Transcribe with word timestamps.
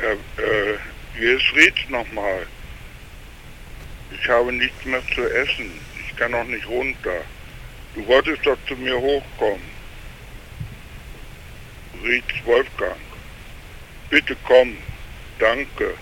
Äh, 0.00 0.42
äh 0.42 0.78
hier 1.16 1.36
ist 1.36 1.90
nochmal. 1.90 2.46
Ich 4.10 4.28
habe 4.28 4.52
nichts 4.52 4.84
mehr 4.84 5.02
zu 5.14 5.22
essen. 5.22 5.70
Ich 6.00 6.16
kann 6.16 6.34
auch 6.34 6.44
nicht 6.44 6.66
runter. 6.66 7.22
Du 7.94 8.06
wolltest 8.06 8.44
doch 8.44 8.58
zu 8.66 8.74
mir 8.74 8.98
hochkommen. 8.98 9.62
Ried 12.02 12.24
Wolfgang. 12.44 12.96
Bitte 14.10 14.36
komm. 14.44 14.76
Danke. 15.38 15.94